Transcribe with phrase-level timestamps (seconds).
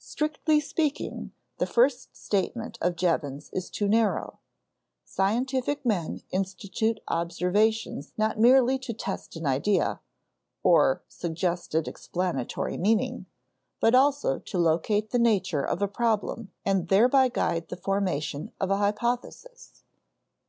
[0.00, 4.40] Strictly speaking, the first statement of Jevons is too narrow.
[5.04, 10.00] Scientific men institute observations not merely to test an idea
[10.64, 13.26] (or suggested explanatory meaning),
[13.78, 18.72] but also to locate the nature of a problem and thereby guide the formation of
[18.72, 19.84] a hypothesis.